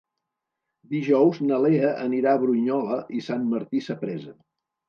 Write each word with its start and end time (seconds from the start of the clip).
Dijous 0.93 1.41
na 1.51 1.59
Lea 1.67 1.93
anirà 2.05 2.33
a 2.33 2.41
Brunyola 2.47 2.99
i 3.21 3.25
Sant 3.29 3.47
Martí 3.55 3.87
Sapresa. 3.91 4.39